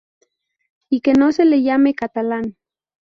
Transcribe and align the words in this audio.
Y 0.89 1.01
que 1.01 1.13
no 1.13 1.31
se 1.31 1.45
le 1.45 1.61
llame 1.61 1.93
catalán. 1.93 2.57